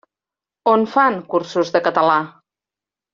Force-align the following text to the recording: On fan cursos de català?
On 0.71 0.85
fan 0.93 1.19
cursos 1.33 1.71
de 1.75 1.81
català? 1.89 2.17